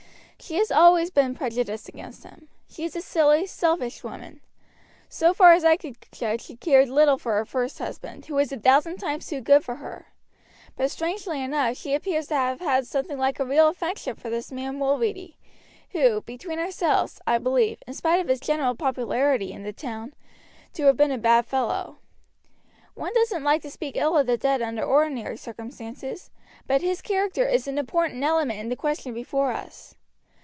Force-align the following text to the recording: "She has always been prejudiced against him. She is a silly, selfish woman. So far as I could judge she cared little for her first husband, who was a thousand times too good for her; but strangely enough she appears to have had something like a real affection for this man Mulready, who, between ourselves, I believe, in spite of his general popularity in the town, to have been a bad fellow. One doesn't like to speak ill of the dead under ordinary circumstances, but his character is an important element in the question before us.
"She 0.43 0.57
has 0.57 0.71
always 0.71 1.11
been 1.11 1.33
prejudiced 1.35 1.87
against 1.87 2.23
him. 2.23 2.49
She 2.67 2.83
is 2.83 2.95
a 2.95 3.01
silly, 3.01 3.45
selfish 3.45 4.03
woman. 4.03 4.41
So 5.07 5.33
far 5.35 5.53
as 5.53 5.63
I 5.63 5.77
could 5.77 5.95
judge 6.11 6.41
she 6.41 6.55
cared 6.57 6.89
little 6.89 7.17
for 7.19 7.33
her 7.37 7.45
first 7.45 7.77
husband, 7.77 8.25
who 8.25 8.35
was 8.35 8.51
a 8.51 8.59
thousand 8.59 8.97
times 8.97 9.27
too 9.27 9.39
good 9.39 9.63
for 9.63 9.75
her; 9.75 10.07
but 10.75 10.89
strangely 10.91 11.41
enough 11.43 11.77
she 11.77 11.93
appears 11.93 12.27
to 12.27 12.35
have 12.35 12.59
had 12.59 12.85
something 12.85 13.17
like 13.19 13.39
a 13.39 13.45
real 13.45 13.69
affection 13.69 14.15
for 14.15 14.29
this 14.31 14.51
man 14.51 14.77
Mulready, 14.79 15.37
who, 15.91 16.21
between 16.21 16.59
ourselves, 16.59 17.21
I 17.27 17.37
believe, 17.37 17.81
in 17.87 17.93
spite 17.93 18.19
of 18.19 18.27
his 18.27 18.39
general 18.39 18.73
popularity 18.75 19.53
in 19.53 19.63
the 19.63 19.71
town, 19.71 20.13
to 20.73 20.83
have 20.87 20.97
been 20.97 21.11
a 21.11 21.17
bad 21.19 21.45
fellow. 21.45 21.99
One 22.95 23.13
doesn't 23.13 23.43
like 23.43 23.61
to 23.61 23.71
speak 23.71 23.95
ill 23.95 24.17
of 24.17 24.25
the 24.27 24.37
dead 24.37 24.61
under 24.61 24.83
ordinary 24.83 25.37
circumstances, 25.37 26.29
but 26.67 26.81
his 26.81 26.99
character 26.99 27.47
is 27.47 27.67
an 27.67 27.77
important 27.77 28.23
element 28.23 28.59
in 28.59 28.69
the 28.69 28.75
question 28.75 29.13
before 29.13 29.51
us. 29.51 29.95